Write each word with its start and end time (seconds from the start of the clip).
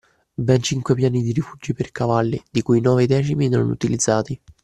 Ben 0.47 0.59
cinque 0.63 0.95
piani 0.95 1.21
di 1.21 1.31
rifugi 1.31 1.73
per 1.75 1.91
cavalli, 1.91 2.41
di 2.49 2.63
cui 2.63 2.79
i 2.79 2.81
nove 2.81 3.05
decimi 3.05 3.49
non 3.49 3.69
utilizzati 3.69 4.41